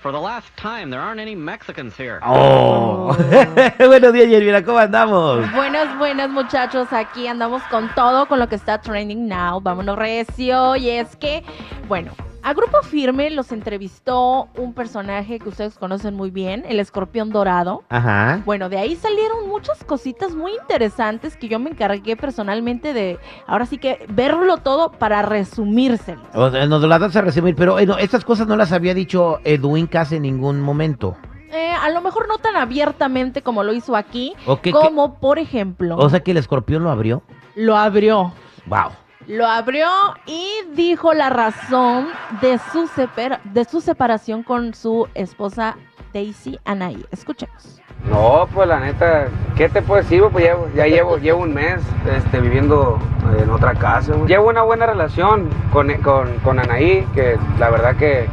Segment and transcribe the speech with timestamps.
[0.00, 2.20] For the last time, there aren't any Mexicans here.
[2.22, 3.14] Oh.
[3.78, 5.52] Buenos días, Jennifiera, ¿cómo andamos?
[5.52, 9.60] Buenas, buenas muchachos, aquí andamos con todo, con lo que está trending now.
[9.60, 10.74] Vámonos recio.
[10.76, 11.44] Y es que,
[11.86, 17.30] bueno, a Grupo Firme los entrevistó un personaje que ustedes conocen muy bien, el escorpión
[17.30, 17.82] dorado.
[17.88, 18.42] Ajá.
[18.44, 23.66] Bueno, de ahí salieron muchas cositas muy interesantes que yo me encargué personalmente de, ahora
[23.66, 26.22] sí que verlo todo para resumírselo.
[26.34, 28.94] O sea, nos lo das a resumir, pero eh, no, estas cosas no las había
[28.94, 31.16] dicho Edwin casi en ningún momento.
[31.52, 35.38] Eh, a lo mejor no tan abiertamente como lo hizo aquí, ¿O qué- como por
[35.38, 37.22] ejemplo, O sea que el escorpión lo abrió.
[37.56, 38.32] lo abrió.
[38.66, 38.90] Wow.
[39.30, 39.86] Lo abrió
[40.26, 42.08] y dijo la razón
[42.40, 45.76] de su, seper- de su separación con su esposa
[46.12, 47.04] Daisy Anaí.
[47.12, 47.80] Escuchemos.
[48.10, 50.20] No, pues la neta, ¿qué te puedo decir?
[50.32, 51.76] Pues ya llevo, llevo un mes
[52.12, 52.98] este, viviendo
[53.40, 54.14] en otra casa.
[54.14, 54.26] güey.
[54.26, 58.26] Llevo una buena relación con, con, con Anaí, que la verdad que,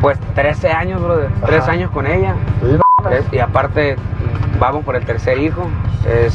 [0.00, 1.30] pues 13 años, brother.
[1.44, 2.34] 13 años con ella.
[3.12, 3.94] Es- y aparte,
[4.58, 5.68] vamos por el tercer hijo.
[6.08, 6.34] Es,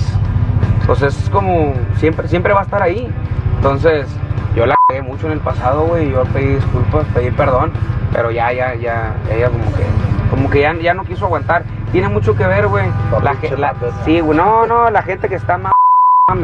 [0.88, 3.12] pues es como, siempre, siempre va a estar ahí.
[3.62, 4.08] Entonces,
[4.56, 6.09] yo la cagué mucho en el pasado, güey.
[6.09, 7.72] Yo pedí disculpas, pedí perdón.
[8.12, 9.84] Pero ya, ya, ya, ella como que,
[10.31, 11.62] como que ya, ya no quiso aguantar.
[11.91, 12.85] Tiene mucho que ver, güey.
[13.24, 14.35] La, la- sí, güey.
[14.35, 15.74] No, no, la gente que está más.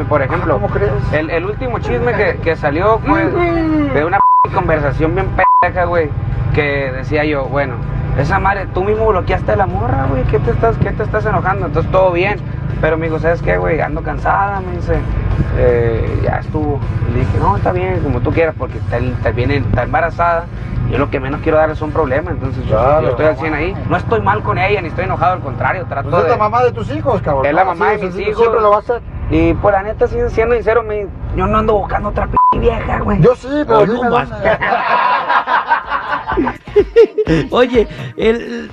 [0.08, 0.92] Por ejemplo, ¿Cómo crees?
[1.12, 4.20] el, el último chisme que, que salió fue de una
[4.54, 5.26] conversación bien
[5.62, 6.10] pendeja, güey.
[6.54, 7.74] Que decía yo, bueno,
[8.16, 10.22] esa madre, tú mismo bloqueaste a la morra, güey.
[10.24, 11.66] ¿Qué te estás, qué te estás enojando?
[11.66, 12.38] Entonces todo bien.
[12.80, 13.80] Pero me dijo, ¿sabes qué, güey?
[13.80, 14.94] Ando cansada, me dice.
[15.56, 16.78] "Eh, ya estuvo.
[17.08, 20.46] Y le dije, no, está bien, como tú quieras, porque está, está, viene, está embarazada.
[20.90, 23.32] Yo lo que menos quiero darle es un problema, entonces yo- Claro, yo, estoy al
[23.32, 23.42] mamá.
[23.42, 23.76] 100 ahí.
[23.90, 26.30] No estoy mal con ella, ni estoy enojado, al contrario, trato Pues es de...
[26.30, 27.44] la mamá de tus hijos, cabrón.
[27.44, 28.36] Es la mamá de mis hijos.
[28.38, 29.02] Siempre lo va a hacer.
[29.30, 31.06] Y pues la neta, sí, siendo sincero, me,
[31.36, 33.20] yo no ando buscando otra p vieja, güey.
[33.20, 34.30] Yo sí, pero no dime más.
[34.30, 34.48] dónde.
[37.50, 38.70] Oye, el,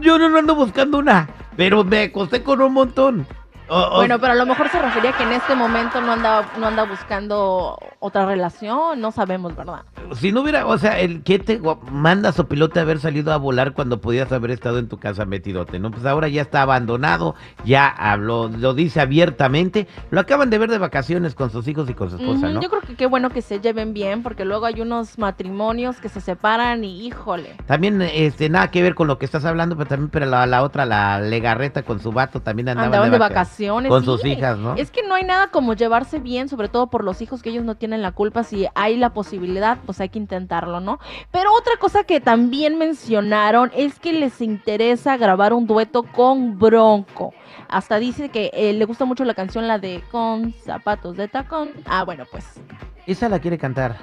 [0.00, 3.26] yo no ando buscando una, pero me acosté con un montón.
[3.68, 6.42] O- o- Bueno, pero a lo mejor se refería que en este momento no anda,
[6.58, 9.84] no anda buscando otra relación, no sabemos, ¿verdad?
[10.14, 11.60] Si no hubiera, o sea, el que te
[11.90, 15.24] manda su piloto a haber salido a volar cuando podías haber estado en tu casa
[15.24, 15.90] metidote, ¿no?
[15.90, 20.78] Pues ahora ya está abandonado, ya habló, lo dice abiertamente, lo acaban de ver de
[20.78, 22.50] vacaciones con sus hijos y con su esposa.
[22.60, 26.08] Yo creo que qué bueno que se lleven bien, porque luego hay unos matrimonios que
[26.08, 27.56] se separan y híjole.
[27.66, 30.62] También, este, nada que ver con lo que estás hablando, pero también, pero la, la
[30.62, 33.88] otra, la legarreta con su vato, también andaban, Andaban de vaca- vacaciones.
[33.90, 34.06] Con sí.
[34.06, 34.74] sus hijas, ¿no?
[34.76, 37.64] Es que no hay nada como llevarse bien, sobre todo por los hijos que ellos
[37.64, 38.42] no tienen la culpa.
[38.44, 40.98] Si hay la posibilidad, pues hay que intentarlo, ¿no?
[41.30, 47.32] Pero otra cosa que también mencionaron es que les interesa grabar un dueto con Bronco.
[47.70, 51.70] Hasta dice que eh, le gusta mucho la canción, la de Con zapatos de tacón.
[51.86, 52.60] Ah, bueno, pues.
[53.06, 53.96] Esa la quiere cantar.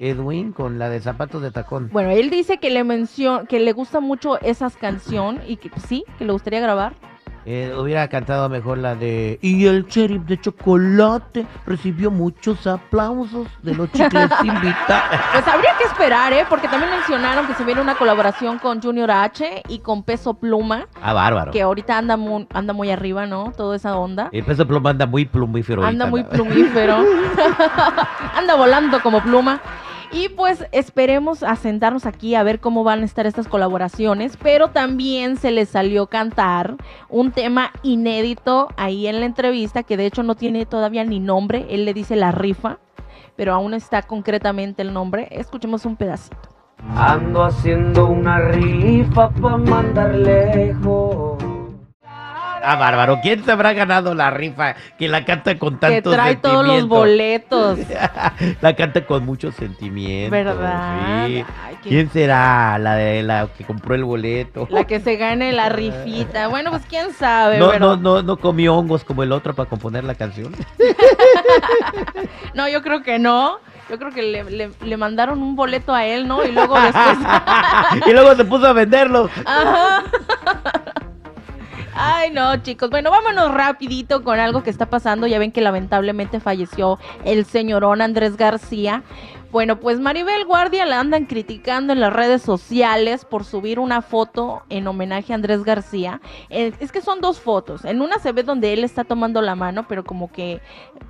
[0.00, 1.90] Edwin con la de zapatos de tacón.
[1.92, 5.82] Bueno, él dice que le mencion que le gusta mucho esas canción y que pues,
[5.82, 6.94] sí, que le gustaría grabar.
[7.50, 13.74] Eh, hubiera cantado mejor la de Y el sheriff de chocolate recibió muchos aplausos de
[13.74, 15.18] los chicles invitados.
[15.32, 16.44] Pues habría que esperar, ¿eh?
[16.46, 20.88] Porque también mencionaron que se viene una colaboración con Junior H y con Peso Pluma,
[21.00, 21.50] Ah, bárbaro.
[21.50, 23.50] que ahorita anda muy, anda muy arriba, ¿no?
[23.56, 24.28] Toda esa onda.
[24.30, 25.82] El peso pluma anda muy plumífero.
[25.86, 26.98] Anda ahorita, muy plumífero.
[28.36, 29.58] anda volando como pluma.
[30.10, 34.68] Y pues esperemos a sentarnos aquí a ver cómo van a estar estas colaboraciones, pero
[34.68, 36.76] también se le salió cantar
[37.10, 41.66] un tema inédito ahí en la entrevista que de hecho no tiene todavía ni nombre,
[41.68, 42.78] él le dice la rifa,
[43.36, 45.28] pero aún está concretamente el nombre.
[45.30, 46.58] Escuchemos un pedacito.
[46.96, 51.07] Ando haciendo una rifa pa' mandar lejos.
[52.70, 53.18] Ah, bárbaro.
[53.22, 56.76] ¿Quién se habrá ganado la rifa que la canta con Que tanto trae todos los
[56.76, 56.94] sentimiento?
[56.96, 57.78] boletos.
[58.60, 60.30] la canta con mucho sentimiento.
[60.30, 61.26] ¿Verdad?
[61.26, 61.44] sí.
[61.64, 64.66] Ay, qué- ¿Quién será la de la que compró el boleto?
[64.70, 66.48] La que se gane la rifita.
[66.48, 69.68] Bueno, pues quién sabe, no, pero- no, no, no comió hongos como el otro para
[69.68, 70.54] componer la canción.
[72.54, 73.58] No, yo creo que no.
[73.88, 76.44] Yo creo que le, le- le mandaron un boleto a él, ¿no?
[76.44, 77.16] Y luego después.
[78.06, 79.30] y luego se puso a venderlos.
[79.46, 80.02] Ajá.
[82.00, 82.90] Ay, no, chicos.
[82.90, 85.26] Bueno, vámonos rapidito con algo que está pasando.
[85.26, 89.02] Ya ven que lamentablemente falleció el señorón Andrés García.
[89.50, 94.62] Bueno, pues Maribel Guardia la andan criticando en las redes sociales por subir una foto
[94.68, 96.20] en homenaje a Andrés García.
[96.50, 97.84] Eh, Es que son dos fotos.
[97.86, 100.60] En una se ve donde él está tomando la mano, pero como que,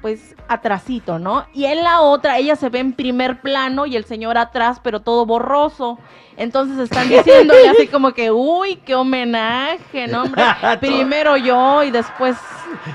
[0.01, 1.47] pues, atrasito, ¿no?
[1.53, 5.01] Y en la otra, ella se ve en primer plano y el señor atrás, pero
[5.01, 5.99] todo borroso.
[6.37, 10.45] Entonces están diciendo así como que, uy, qué homenaje, ¿no, hombre?
[10.79, 12.37] Primero yo y después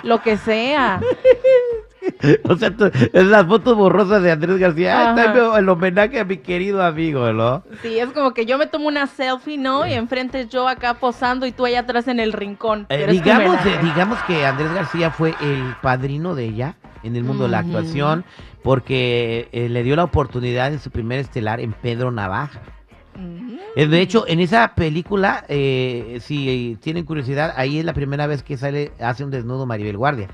[0.04, 1.00] lo que sea.
[2.50, 5.12] O sea, tú- es las fotos borrosas de Andrés García.
[5.12, 5.24] Ajá.
[5.26, 7.64] está el homenaje a mi querido amigo, ¿no?
[7.82, 9.88] Sí, es como que yo me tomo una selfie, ¿no?
[9.88, 12.88] Y enfrente yo acá posando y tú allá atrás en el rincón.
[12.90, 17.44] Eh, digamos, eh, digamos que Andrés García fue el padrino de ella en el mundo
[17.46, 18.26] de la actuación
[18.64, 22.62] porque eh, le dio la oportunidad en su primer estelar en Pedro Navaja.
[23.76, 28.44] Eh, De hecho, en esa película, eh, si tienen curiosidad, ahí es la primera vez
[28.44, 30.30] que sale, hace un desnudo Maribel Guardia.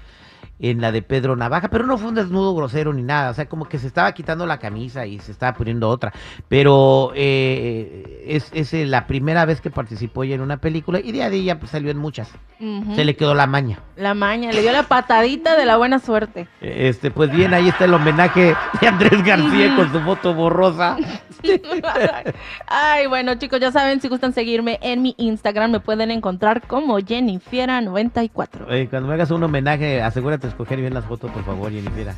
[0.60, 3.32] En la de Pedro Navaja, pero no fue un desnudo grosero ni nada.
[3.32, 6.14] O sea, como que se estaba quitando la camisa y se estaba poniendo otra.
[6.48, 11.12] Pero eh, es, es eh, la primera vez que participó ella en una película y
[11.12, 12.32] de ahí ya pues, salió en muchas.
[12.60, 13.80] Se le quedó la maña.
[13.96, 16.48] La maña, le dio la patadita de la buena suerte.
[16.60, 20.98] Este, pues bien, ahí está el homenaje de Andrés García con su foto borrosa.
[22.68, 27.00] Ay, bueno, chicos, ya saben, si gustan seguirme en mi Instagram, me pueden encontrar como
[27.00, 28.66] Jennifiera94.
[28.70, 32.14] Eh, cuando me hagas un homenaje, asegúrate escoger bien las fotos, por favor, Jennifer.